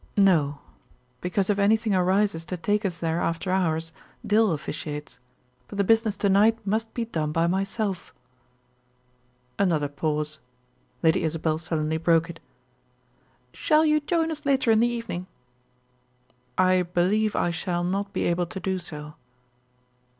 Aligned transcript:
"No; 0.17 0.57
because 1.19 1.51
if 1.51 1.59
anything 1.59 1.93
arises 1.93 2.43
to 2.45 2.57
take 2.57 2.85
us 2.85 2.97
there 2.97 3.21
after 3.21 3.51
hours, 3.51 3.93
Dill 4.25 4.51
officiates. 4.51 5.19
But 5.67 5.77
the 5.77 5.83
business 5.83 6.17
to 6.17 6.27
night 6.27 6.57
must 6.65 6.91
be 6.95 7.05
done 7.05 7.31
by 7.31 7.45
myself." 7.45 8.11
Another 9.59 9.87
pause. 9.87 10.39
Lady 11.03 11.21
Isabel 11.21 11.59
suddenly 11.59 11.97
broke 11.97 12.31
it. 12.31 12.39
"Shall 13.53 13.85
you 13.85 13.99
join 13.99 14.31
us 14.31 14.43
later 14.43 14.71
in 14.71 14.79
the 14.79 14.87
evening?" 14.87 15.27
"I 16.57 16.81
believe 16.81 17.35
I 17.35 17.51
shall 17.51 17.83
not 17.83 18.11
be 18.11 18.23
able 18.23 18.47
to 18.47 18.59
do 18.59 18.79
so." 18.79 19.13